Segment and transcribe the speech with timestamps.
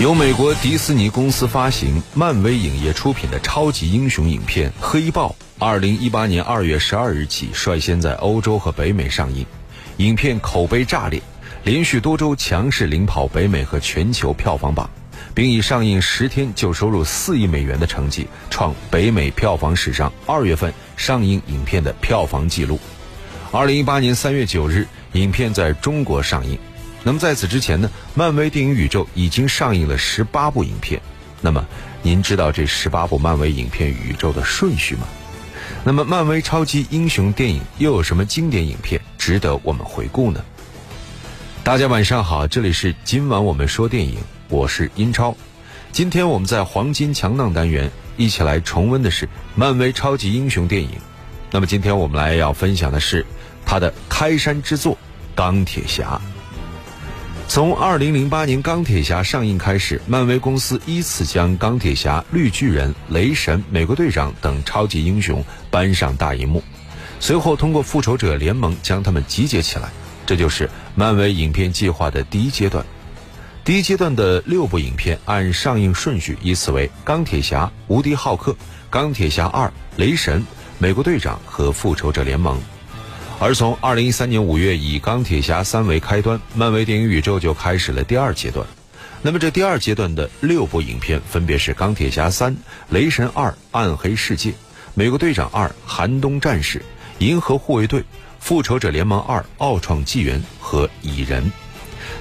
[0.00, 9.44] 由美国迪士尼公司发行、漫威影业出品的超级英雄影片《黑豹》，二零一八年二月十二日起率先在欧洲和北美上映。
[9.98, 11.20] 影片口碑炸裂，
[11.64, 14.88] 连续多周强势领跑北美和全球票房榜，
[15.34, 22.80] 并以上映十天就收入四亿美元的成绩，创北美票房史上二月份上映影片的票房纪录。
[23.52, 26.58] 二零一八年三月九日，影片在中国上映。
[27.02, 31.00] 那么在此之前呢，漫威电影宇宙已经上映了十八部影片。
[31.40, 31.64] 那么
[32.02, 35.08] 您知道这十八部漫威影片宇宙的顺序吗？
[35.82, 40.44] 那么漫威超级英雄电影又有什么经典影片值得我们回顾呢？
[41.64, 45.34] 大家晚上好，这里是今晚我们说电影，我是英超。
[45.92, 50.90] 今天我们在黄金强档单元一起来重温的是漫威超级英雄电影。
[51.50, 53.24] 那么今天我们来要分享的是
[53.64, 54.92] 它的开山之作
[55.34, 56.20] 《钢铁侠》。
[57.50, 66.62] 从二零零八年《钢铁侠》上映开始，漫威公司依次将钢铁侠、绿巨人、雷神、美国队长等超级英雄搬上大银幕，
[67.18, 69.88] 随后通过复仇者联盟将他们集结起来，
[70.24, 72.86] 这就是漫威影片计划的第一阶段。
[73.64, 78.52] 第一阶段的六部影片按上映顺序依次为《钢铁侠》《无敌浩克》
[78.88, 80.38] 《钢铁侠二》《雷神》
[80.78, 82.56] 《美国队长》和《复仇者联盟》。
[83.42, 88.66] 而从二零一三年五月以《钢铁侠三》为开端，漫威电影宇宙就开始了第二阶段。
[89.22, 92.52] 那么这第二阶段的六部影片分别是《钢铁侠三》
[92.90, 94.50] 《雷神二》《暗黑世界》
[94.92, 96.78] 《美国队长二》《寒冬战士》
[97.18, 98.00] 《银河护卫队》
[98.40, 101.42] 《复仇者联盟二》《奥创纪元》和《蚁人》。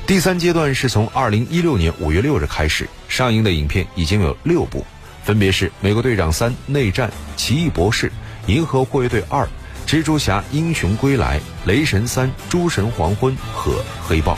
[0.08, 4.86] 第三阶段是从二零一六年五月六日开始上映的影片已经有六部，
[5.26, 8.08] 分别是《美国队长三》《内战》《奇异博士》
[8.50, 9.44] 《银河护卫队二》。
[9.90, 14.38] 蜘蛛侠英雄归来、雷神三、诸神黄昏和黑豹。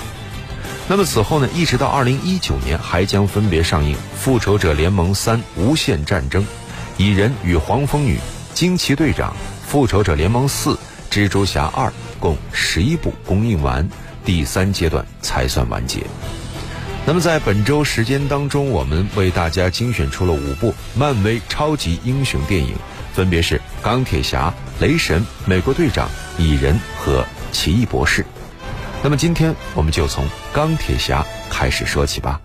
[0.88, 1.50] 那么此后呢？
[1.54, 6.48] 一直到二零一九年，还将分别上映复仇者联盟三、无限战争、
[6.96, 8.18] 蚁人与黄蜂女、
[8.54, 9.36] 惊奇队长、
[9.68, 13.86] 复仇者联盟四、蜘蛛侠二，共十一部公映完，
[14.24, 16.06] 第三阶段才算完结。
[17.06, 22.74] 那么在本周时间当中，我们为大家精选出了五部漫威超级英雄电影。
[23.14, 26.10] 分别是钢铁侠、雷神、美国队长、
[26.40, 28.26] 蚁人和奇异博士。
[29.04, 32.42] 那么今天我们就从钢铁侠开始说起吧。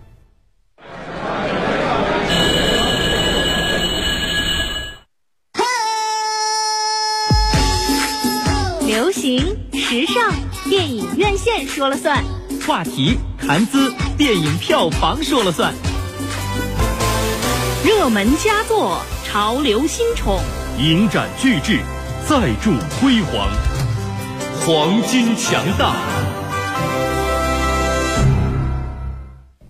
[8.86, 9.40] 流行
[9.72, 10.30] 时尚，
[10.68, 12.22] 电影院线说了算；
[12.66, 15.72] 话题谈资，电影票房说了算；
[17.82, 19.00] 热门佳作。
[19.28, 20.40] 潮流新宠，
[20.78, 21.80] 影展巨制，
[22.28, 23.48] 再铸辉煌，
[24.60, 25.94] 黄金强大。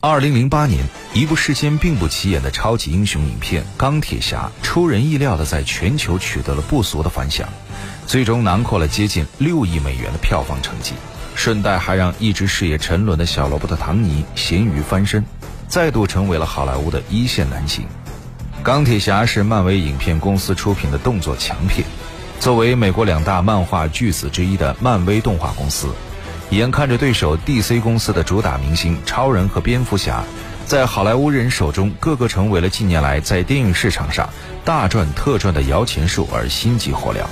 [0.01, 7.47] 二零零八年，一部事先并不起眼的超级英雄影片《钢铁侠》出人意料的在全球取得了不俗的反响，
[8.07, 10.95] 最终囊括了接近六亿美元的票房成绩，
[11.35, 15.23] 顺带还让一直事业沉沦的小罗伯特·唐尼咸鱼翻身，
[15.69, 17.85] 再度成为了好莱坞的一线男星。
[18.63, 21.87] 钢铁侠是漫威影片公司出品的动作强片，
[22.39, 25.89] 作为美国两大漫画巨子之一的漫威动画公司，
[26.51, 30.23] 眼看着对手 DC 公司的主打明星超人和蝙蝠侠，
[30.65, 34.29] 在好莱坞人手中个个成为了近年来在电影市场上
[34.65, 37.27] 大赚特赚的摇钱树而心急火燎。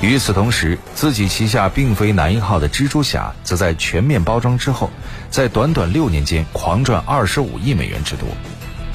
[0.00, 4.90] 与此同时，自己旗下并非男一号的蜘蛛侠，则在全面包装之后，
[5.28, 8.28] 在短短六年间狂赚二十五亿美元之多。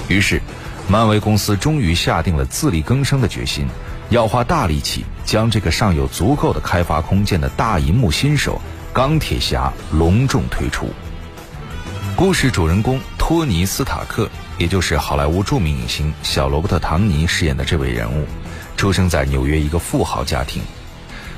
[0.08, 0.42] 于是。
[0.88, 3.68] 漫威公司终于下定了自力更生的决心，
[4.10, 8.62] 要花大力气将这个尚有足够的开发空间的大银幕新手——
[8.94, 10.90] 钢铁侠隆重推出。
[12.16, 18.26] 故事主人公托尼·斯塔克，也就是好莱坞著名影星小罗伯特·唐尼饰演的这位人物，
[18.78, 20.62] 出生在纽约一个富豪家庭。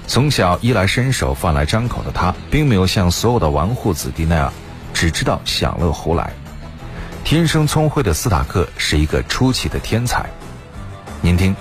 [0.05, 4.53] 从小衣来伸手、饭来张口的他，并没有像所有的纨绔子弟那样，
[4.93, 6.31] 只知道享乐胡来。
[7.23, 10.25] 天生聪慧的斯塔克是一个出奇的天才。
[11.19, 11.55] 您听，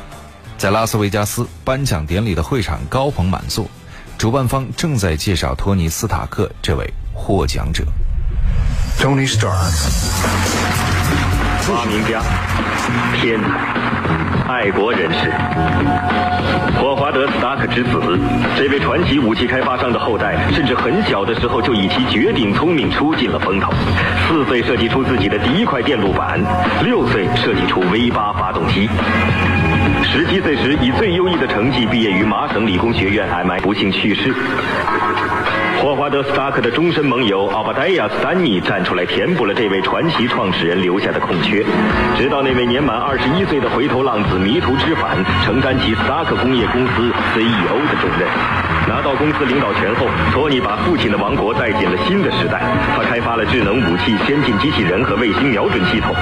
[0.58, 3.68] 在拉斯维加斯颁奖典礼的会场高朋满座，
[4.16, 7.84] 主办方正在介绍托尼·斯塔克这位获奖者。
[8.98, 9.52] Tony Stark，
[11.60, 12.22] 发明家，
[13.20, 15.30] 天才，爱国人士，
[16.80, 18.18] 霍华德·斯塔克之子，
[18.56, 23.70] 这位传奇武器开发商的后代，甚至很小的时候就以其绝顶聪明出尽了风头。
[24.26, 26.40] 四岁设计出自己的第一块电路板，
[26.82, 28.88] 六岁设计出 V 八发动机，
[30.06, 34.32] 十七岁时以最优异的成绩毕业于麻省理工学院，MI 不幸去世。
[35.82, 41.64] 霍华德·斯塔克的终身盟友奥巴戴亚·斯丹尼站出来填补了这位传奇创始人留下的空缺，
[42.16, 48.26] 直到那位年满二十一岁的回头浪子迷途知返，承担起斯塔克工业公司 CEO 的重任。
[48.88, 52.62] 拿到公司领导权后，托尼把父亲的王国带进了新的时代。
[52.96, 56.14] 他开发了智能武器、先进机器人和卫星瞄准系统。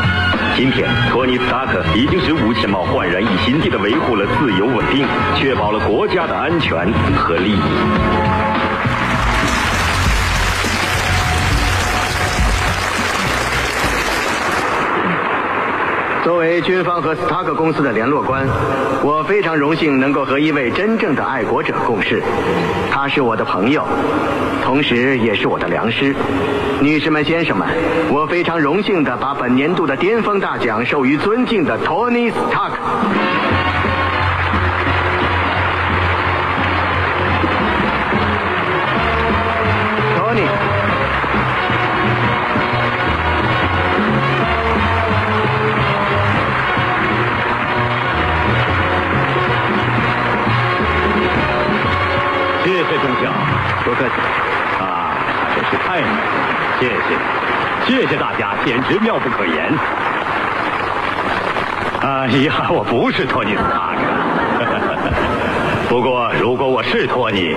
[0.56, 5.04] 今天，托尼·斯塔克已经使武器贸焕然一新，地维护了自由稳定，
[5.34, 8.43] 确保了国家的安全和利益。
[16.24, 18.46] 作为军方和斯塔克公司的联络官，
[19.02, 22.22] 我非常荣幸能够和一位真正的爱国者共事。
[22.90, 23.84] 他是我的朋友，
[24.64, 26.16] 同时也是我的良师。
[26.80, 27.68] 女士们、先生们，
[28.10, 33.33] 我非常荣幸的把本年度的巅峰大奖授予尊敬的托尼·斯塔克。
[57.86, 59.72] 谢，谢大家，简直妙不可言。
[62.00, 64.00] 啊，遗憾我不是托尼·斯塔克。
[65.88, 67.54] 不过，如果我是托尼，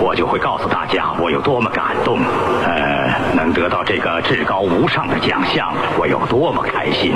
[0.00, 2.18] 我就会告诉大家我有多么感动。
[2.64, 7.14] 呃，能得到这个至高无上的奖项，我有多么开心。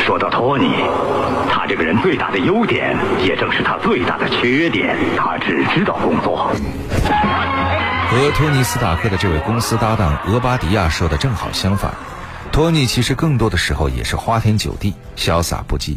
[0.00, 0.74] 说到托尼，
[1.48, 6.50] 他这个人最大的优点，也正是他最大的缺点，他只知道工作。
[8.08, 11.92] 和托尼·斯塔克的这位公司搭档俄巴迪亚说的正好相反，
[12.52, 15.96] 托尼其实更多的时候也是花天酒地、潇洒不羁。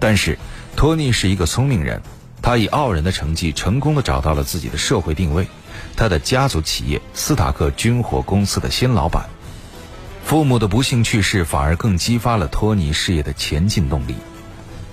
[0.00, 0.38] 但是，
[0.74, 2.00] 托尼是一个聪明人，
[2.40, 5.46] 他以傲人的成绩成功的找到了自己的社会定位，
[5.94, 9.28] 他的家族企业斯塔克军火公司的新老板。
[10.24, 14.16] 父母的不幸去世，反而更激发了托尼事业的前进动力。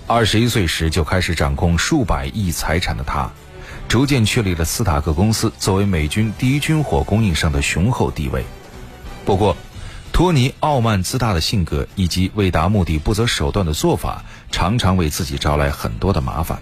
[0.06, 3.32] 二十一岁时就开始掌控数百亿财产的他，
[3.92, 8.46] 逐渐确立了斯塔克公司作为美军第一军火供应商的雄厚地位。
[9.26, 9.54] 不过，
[10.14, 16.58] 托尼傲慢自大的性格以及为达目的不择手段的做法，常常为自己招来很多的麻烦。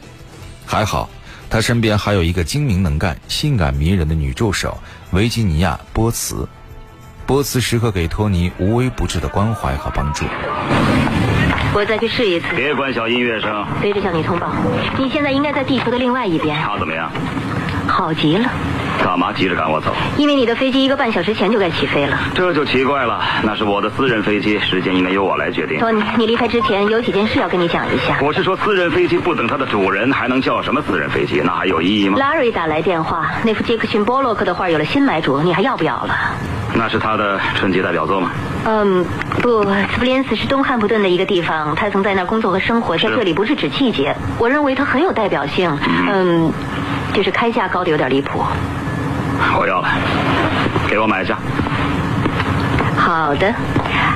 [0.65, 1.07] 还好，
[1.51, 4.79] 他身边还有一个精明能干、性感迷人的女助手
[5.11, 6.49] 维吉尼亚·波茨。
[7.27, 10.25] 波茨时刻给托尼无微不至的关怀和帮助。
[11.74, 12.48] 我再去试一次。
[12.56, 13.66] 别关小音乐声。
[13.81, 14.51] 随时向你通报，
[14.98, 16.57] 你现在应该在地球的另外一边。
[16.57, 17.12] 他怎么样？
[17.88, 18.48] 好极了，
[19.04, 19.92] 干嘛急着赶我走？
[20.16, 22.19] 因为你的飞机一个半小时前就该起飞了。
[22.36, 25.80] 这就奇怪了，那是我的私人飞机，时间应该由我来决定。
[25.80, 28.19] 托尼，你离开之前有几件事要跟你讲一下。
[28.21, 31.42] 我是说，私人飞机不等它的主人，还能叫什么私人飞机？
[31.44, 32.19] 那还有意义吗？
[32.19, 36.16] 拉瑞打来电话，那幅杰克逊·波洛克的画有了新买主，你还要不要了？
[36.75, 38.31] 那是他的春节代表作吗？
[38.66, 39.04] 嗯，
[39.42, 44.16] 不，斯普林斯是东汉普顿的一个地方，他曾在那儿工作和生活，在这里不是指季节。
[44.38, 45.75] 我认为他很有代表性。
[46.12, 46.51] 嗯，
[47.13, 48.44] 就是开价高的有点离谱。
[49.57, 49.89] 我要了，
[50.88, 51.38] 给我买下。
[52.98, 53.54] 好的，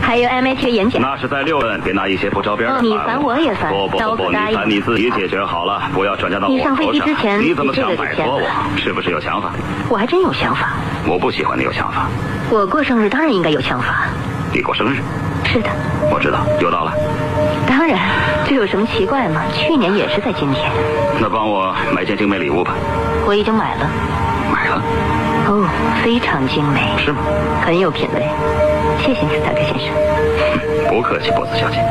[0.02, 1.02] 还有 MH 演讲。
[1.02, 2.82] 那是在六问，别拿一些不着边的话。
[2.82, 8.42] 你烦我也烦，不不不不，你烦你自己解决好了，不要转嫁到我你上飞机之前你怎么想摆脱我？
[8.78, 9.52] 是不是有想法？
[9.90, 10.74] 我还真有想法。
[11.08, 12.08] 我不喜欢你有想法。
[12.54, 14.06] 我过生日当然应该有想法。
[14.54, 15.02] 你过生日？
[15.44, 15.70] 是的，
[16.12, 16.94] 我知道，又到了。
[17.68, 17.98] 当然，
[18.48, 19.42] 这有什么奇怪吗？
[19.52, 20.72] 去年也是在今天。
[21.20, 22.76] 那帮我买件精美礼物吧。
[23.26, 23.90] 我已经买了。
[24.52, 24.84] 买了？
[25.48, 25.68] 哦，
[26.04, 26.94] 非常精美。
[27.04, 27.24] 是吗？
[27.66, 28.24] 很有品味。
[29.04, 29.90] 谢谢你，斯塔克先生。
[30.94, 31.84] 不客气，波斯小姐。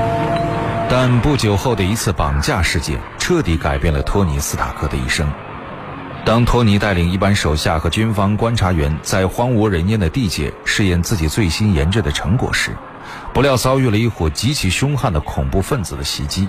[0.89, 5.27] 但不久后的一次绑架事件，彻底改变了托尼·斯塔克的一生。
[6.25, 12.71] 当托尼带领一班手下和军方观察员在荒无人烟的地界试验自己最新研制的成果时，
[13.35, 16.49] 不料遭遇了一伙极其凶悍的恐怖分子的袭击。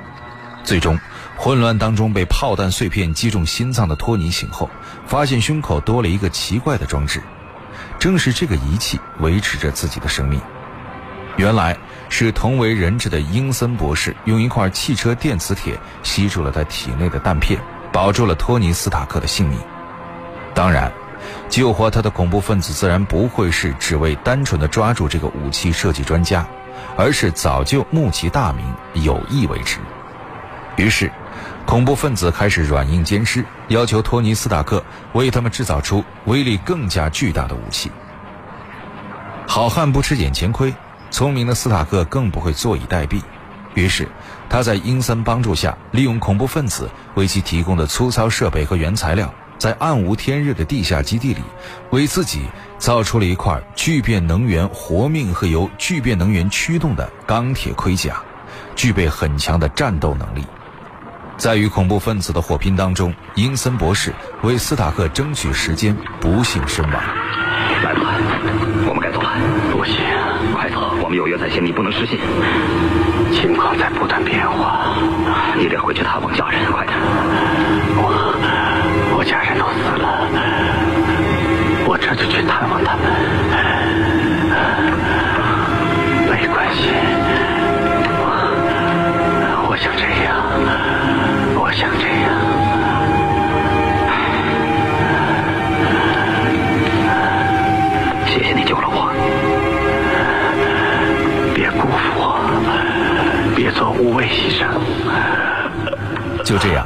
[0.63, 1.00] 最终，
[1.36, 4.70] 混乱当中被炮弹碎片击中心脏的托尼醒后，
[5.08, 7.20] 发现胸口多了一个奇怪的装置，
[7.98, 10.39] 正是这个仪器维持着自己的生命。
[11.36, 11.75] 原来
[12.10, 17.60] 是同为人质的英森博士用一块汽车电磁铁吸住了他体内的弹片，
[17.93, 19.57] 保住了托尼·斯塔克的性命。
[20.53, 20.91] 当然，
[21.47, 26.45] 救活他的恐怖分子自然不会是只为单纯的抓住这个武器设计专家，
[26.97, 29.77] 而是早就慕其大名，有意为之。
[30.75, 31.12] 于是，
[31.65, 34.83] 恐怖分子开始软硬兼施，要求托尼·斯塔克
[35.13, 37.91] 为他们制造出威力更加巨大的武器。
[39.47, 40.73] 好汉不吃眼前亏，
[41.12, 43.21] 聪明的斯塔克更不会坐以待毙。
[43.75, 44.07] 于是，
[44.53, 51.41] 他在英森帮助下，利用恐怖分子为其提供的粗糙设备和原材料，在暗无天日的地下基地里，
[51.89, 52.43] 为自己
[52.77, 58.22] 造出了一块聚变能源活命和由聚变能源驱动的钢铁盔甲，
[58.75, 60.45] 具备很强的战斗能力。
[61.36, 67.03] 在与恐怖分子的火拼当中，英森博士为斯塔克争取时间，不幸身亡。
[71.24, 72.20] 有约在先，你不能失信。
[73.32, 74.94] 情况在不断变化，
[75.58, 76.98] 你得回去探望家人，快点。
[77.96, 78.36] 我
[79.18, 80.27] 我家人都死了，
[81.88, 83.03] 我这就去探望他们。
[86.30, 86.89] 没关系，
[88.20, 88.27] 我
[89.70, 90.36] 我想这样，
[91.56, 92.42] 我想这样。
[106.44, 106.86] 就这样，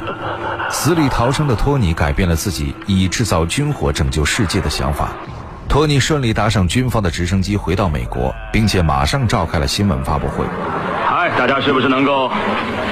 [0.70, 5.10] 死里逃生的托尼改变了自己以制造军火拯救世界的想法。
[5.68, 10.44] 托尼顺利搭上军方的直升机回到美国，并且马上召开了新闻发布会。
[11.06, 12.30] 嗨，大家是不是能够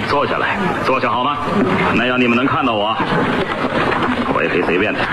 [0.09, 0.59] 坐下来？
[0.85, 1.38] 坐下好吗？
[1.95, 2.95] 那样你们能看到我。
[4.35, 5.07] 我也可以随便点。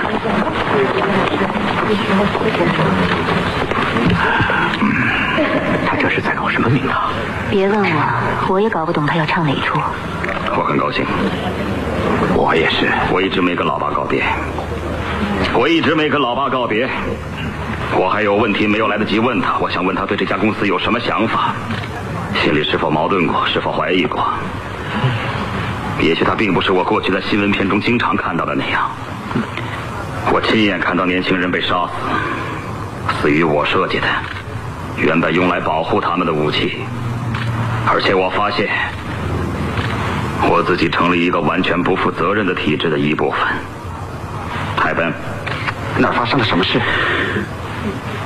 [5.94, 7.12] 他这是在搞什么名堂？
[7.52, 9.80] 别问我，我也搞不懂他要唱哪出。
[10.58, 11.06] 我很高兴，
[12.36, 12.90] 我也是。
[13.12, 14.24] 我一直没跟老爸告别，
[15.54, 16.90] 我一直没跟老爸告别。
[17.96, 21.54] 我还有问题没有来得及问他，我想问他对这家公司有什么想法，
[22.42, 24.28] 心里是否矛盾过，是否怀疑过？
[26.02, 28.90] 也许他并不是我过去在新闻片中经常看到的那样。
[30.32, 34.08] 我亲眼看到年轻人被杀死，死于我设计的
[34.98, 36.78] 原本用来保护他们的武器，
[37.88, 38.70] 而且我发现
[40.50, 43.40] 我自己成了一个完全不负责任的体制的一部分。
[44.78, 45.12] 海本，
[45.98, 46.80] 那儿发生了什么事？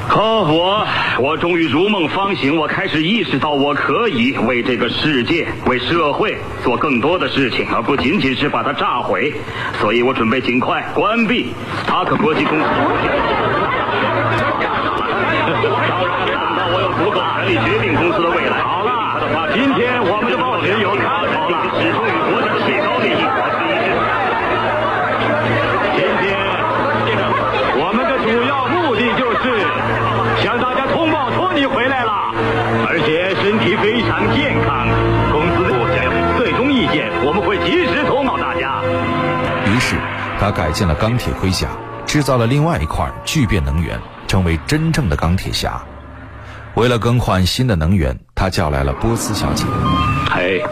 [0.10, 0.88] 哦，我
[1.20, 9.34] 我终于如梦方醒，我开始意识到我可以为这个世界、为社会做更多的事情，而不仅仅是把它炸毁。
[9.80, 11.54] 所以我准备尽快关闭
[11.86, 12.66] 塔克国际公司。
[40.40, 41.68] 他改进了钢铁盔甲，
[42.06, 45.82] 制造了另外一块聚变能源，成为真正的钢铁侠。
[46.76, 49.66] 为了更换新的能源，他叫来了波斯小姐。
[50.30, 50.64] 嘿，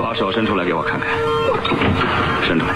[0.00, 1.08] 把手伸出来给我看看，
[2.46, 2.72] 伸出来。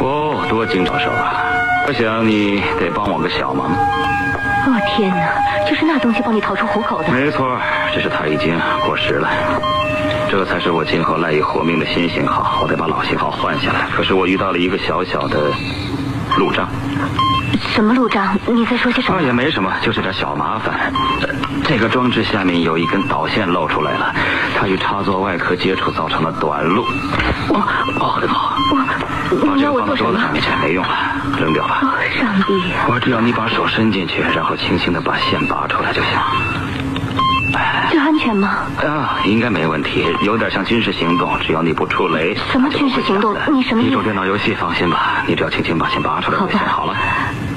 [0.00, 1.42] 哦，多精巧手啊！
[1.88, 3.70] 我想你得帮我个小忙。
[3.70, 7.08] 哦天哪，就是那东西帮你逃出虎口的。
[7.10, 7.58] 没错，
[7.94, 9.28] 只是它已经过时了。
[10.28, 13.88] 这才是我今后赖以活命的新型号，我得把老型号换下来。
[13.96, 15.52] 可是我遇到了一个小小的
[16.36, 16.68] 路障。
[17.74, 18.36] 什么路障？
[18.46, 19.18] 你在说些什么？
[19.18, 20.92] 啊，也没什么，就是点小麻烦。
[21.22, 21.28] 呃
[21.64, 24.14] 这个装置下面有一根导线露出来了，
[24.56, 26.84] 它与插座外壳接触造成了短路。
[27.48, 27.56] 我，
[27.98, 28.56] 哦，很好。
[29.44, 30.18] 把这个放到桌子？
[30.20, 30.90] 上面去，没用了，
[31.40, 31.80] 扔掉吧。
[31.82, 31.90] 哦，
[32.20, 32.52] 上帝！
[32.88, 36.12] 我只要你把手伸进去，然后轻轻的把线拔出来就行。
[37.90, 38.58] 这安全吗？
[38.82, 42.36] 啊，应该没问题，有点像军事行动，只要你不触雷。
[42.50, 46.58] 什么军事行动你什么意思一种电脑游戏，放心吧，你只要轻轻把线拔出来就行。
[46.58, 46.96] 好吧好了，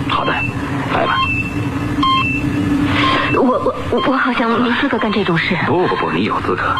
[0.09, 0.31] 好的，
[0.93, 1.17] 来吧。
[3.35, 5.57] 我我我好像没资格干这种事。
[5.65, 6.75] 不不不，你有资格，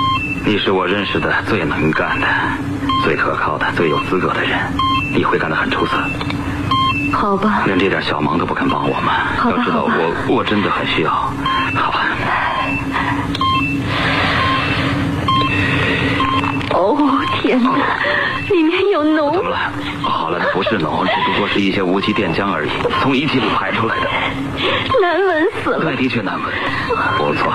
[0.45, 2.27] 你是我认识的最能干的、
[3.03, 4.57] 最可靠的、最有资格的人，
[5.13, 5.97] 你会干得很出色。
[7.11, 9.13] 好吧，连这点小忙都不肯帮我吗？
[9.49, 11.33] 要知道我我真的很需要。
[16.95, 17.71] 哦天哪，
[18.49, 19.57] 里面有怎脓么，了？
[20.01, 22.69] 好了，不是脓，只不过是一些无机电浆而已，
[23.01, 24.07] 从仪器里排出来的。
[25.01, 25.85] 难闻死了。
[25.85, 26.51] 对，的确难闻。
[27.17, 27.53] 不错，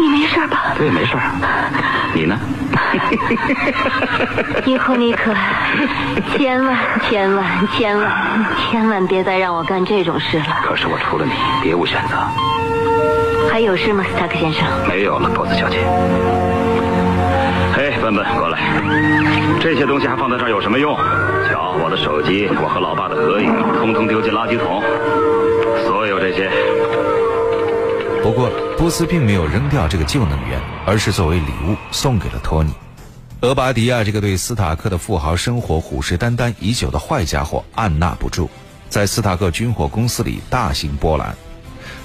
[0.00, 0.74] 你没事吧？
[0.76, 1.16] 对，没事。
[2.14, 2.38] 你呢？
[4.66, 5.32] 以后你可
[6.36, 6.76] 千万
[7.08, 10.44] 千万千万千万别再让我干这种事了。
[10.62, 12.16] 可是我除了你，别无选择。
[13.50, 14.64] 还有事吗，斯塔克先生？
[14.88, 15.78] 没有了，波斯小姐。
[18.06, 18.60] 笨笨，过来。
[19.60, 20.94] 这些东西还放在这儿有什么用？
[21.50, 24.80] 瞧，我的手机，我和老爸的合影，通通丢进垃圾桶。
[25.84, 26.48] 所有这些，
[28.22, 28.48] 不过，
[28.78, 32.72] 波斯并没有扔掉这个旧能源，而是作为礼物送给了托尼。
[33.40, 38.48] 俄巴迪亚这个对斯塔克的富豪生活虎视眈眈已久的坏家伙按捺不住，
[38.88, 41.34] 在斯塔克军火公司里大型波澜。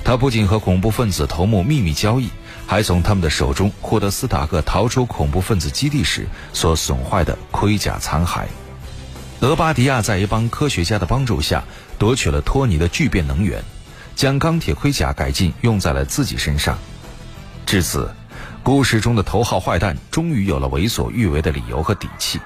[0.03, 2.27] 他不仅和恐怖分子头目秘密交易，
[2.67, 8.43] 还从他们的手中获得斯塔克逃出恐怖分子基地时所损坏的盔甲残骸。
[9.41, 11.63] 俄巴迪亚在一帮科学家的帮助下，
[11.97, 13.63] 夺取了托尼的聚变能源，
[14.15, 16.77] 将钢铁盔甲改进用在了自己身上。
[17.65, 18.09] 至此。
[18.63, 22.39] 故事中的头号坏蛋终于有了为所欲为的理由和底气，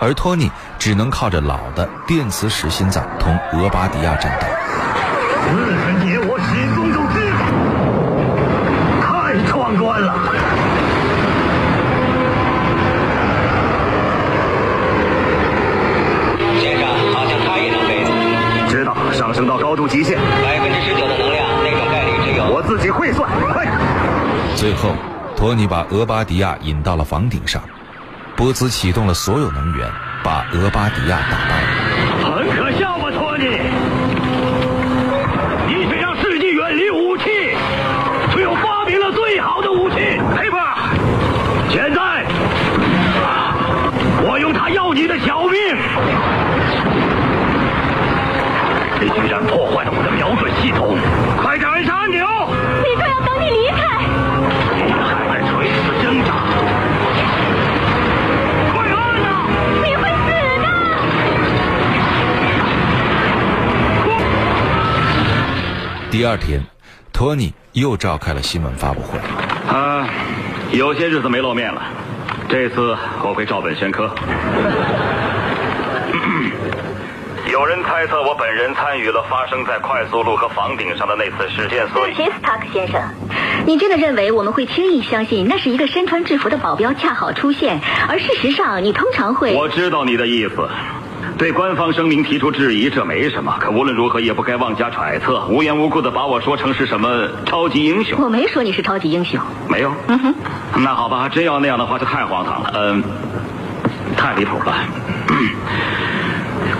[0.00, 4.46] 而托尼只能靠着老的电磁石心脏同俄巴迪亚战斗。
[5.46, 7.42] 四十年，我始终都知道，
[9.06, 10.14] 太壮观了。
[16.60, 18.04] 先生，好像他也能飞。
[18.68, 22.44] 知道，上升到高度极限，百分之十九的能量，那种概率只有。
[22.44, 23.66] 我自己会算，快！
[24.56, 24.94] 最后。
[25.34, 27.60] 托尼把俄巴迪亚引到了房顶上，
[28.36, 29.90] 波兹启动了所有能源，
[30.22, 31.64] 把俄巴迪亚打败。
[31.64, 31.81] 很
[45.42, 45.76] 要你的小命！
[49.00, 50.96] 你居然破坏了我的瞄准系统！
[51.42, 52.24] 快点按下按钮！
[52.82, 53.82] 你说要等你离开。
[66.10, 66.62] 第二天，
[67.12, 69.18] 托尼又召开了新闻发布会。
[69.74, 70.06] 啊，
[70.70, 71.82] 有些日子没露面了，
[72.48, 74.10] 这次我会照本宣科。
[77.62, 82.12] 有人猜测我本人参与了发生在快速路和房顶上的那次事件，所以。
[82.12, 83.00] 对不起，斯塔克先生，
[83.64, 87.80] 你真的认为我们会轻易相信那是一个身穿制服的保镖恰好出现？
[88.08, 89.54] 而事实上，你通常会……
[89.54, 90.68] 我知道你的意思。
[91.38, 93.56] 对官方声明提出质疑，这没什么。
[93.60, 98.20] 可无论如何，也不该妄加揣测，无缘无故的把我说成是什么超级英雄。
[98.20, 99.40] 我没说你是超级英雄。
[99.68, 99.94] 没有。
[100.08, 100.34] 嗯哼。
[100.78, 102.72] 那好吧，真要那样的话，就太荒唐了。
[102.74, 103.04] 嗯，
[104.16, 104.74] 太离谱了。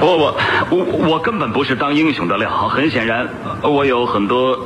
[0.05, 0.37] 我我
[0.71, 2.51] 我我根本不是当英雄的料。
[2.69, 3.29] 很显然，
[3.63, 4.59] 我有很多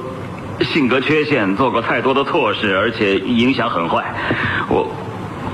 [0.62, 4.02] 性格缺陷，做过太多的错事，而且影响很坏。
[4.68, 4.90] 我，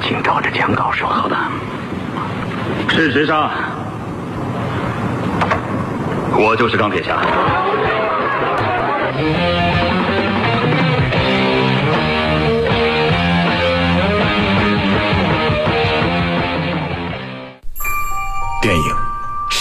[0.00, 1.08] 请照着讲稿说。
[1.08, 1.36] 好的。
[2.88, 3.50] 事实上。
[6.34, 7.18] 我就是钢铁侠。
[18.62, 19.01] 电影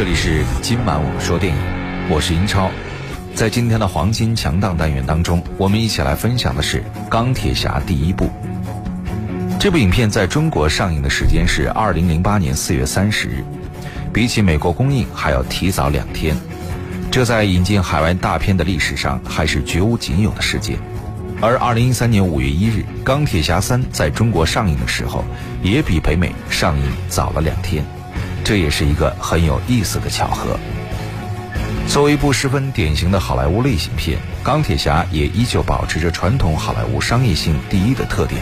[0.00, 1.60] 这里是今晚我们说电影，
[2.08, 2.70] 我是英超。
[3.34, 6.78] 在今天的黄金强档单元当中，我们一起来分享的是
[7.10, 8.30] 《钢铁侠》第一部。
[9.58, 13.44] 这部影片在中国上映的时间是二零零八年四月三十日，
[14.10, 16.34] 比起美国公映还要提早两天。
[17.10, 20.78] 这在引进海外大片的历史上还是绝无仅有的事件，
[21.42, 25.22] 而二零一三年五月一日，《钢铁侠三》在中国上映的时候，
[25.62, 27.84] 也比北美上映早了两天，
[28.44, 30.58] 这也是一个很有意思的巧合。
[31.86, 38.40] 作为一部十分典型的好莱坞类型片，《钢铁侠》也依旧保持着传统好莱坞商业性第一的特点。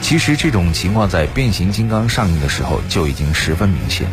[0.00, 4.06] 其实这种情况在《变形金刚》上映的时候就已经十分明显。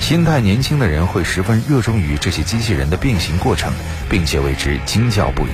[0.00, 3.72] 心态年轻的人会十分热衷于这些机器人的变形过程，
[4.08, 5.50] 并且为之惊叫不已；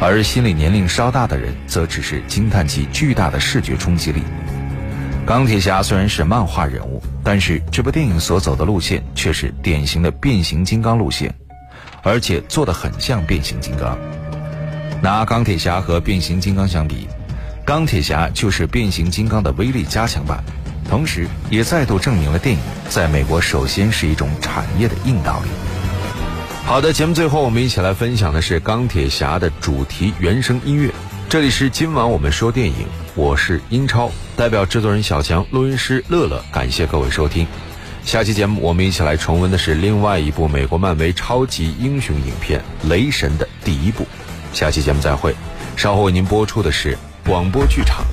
[0.00, 4.22] 而心理年龄稍大的人则只是惊叹其巨大的视觉冲击力。
[5.26, 11.34] 钢铁侠虽然是漫画人物，但是这部电影所走的路线却是典型的变形金刚路线，
[12.04, 13.98] 而且做得很像变形金刚。
[15.02, 17.08] 拿钢铁侠和变形金刚相比，
[17.64, 20.44] 钢铁侠就是变形金刚的威力加强版。
[20.88, 25.50] 同时，也再度证明了电影在美国首先是一种产业的硬道理。
[26.64, 30.88] 好的，节目最后我们一起来分享的是《钢铁侠》的主题原声音乐。
[31.28, 32.86] 这里是今晚我们说电影，
[33.16, 37.46] 我是英超，代表制作人小强、录音师乐乐，感谢各位收听。
[38.04, 44.06] 下期节目我们一起来重温的是另外一部美国漫威超级英雄影片《雷神》的第一部。
[44.52, 45.34] 下期节目再会，
[45.78, 48.04] 稍后为您播出的是广播剧场。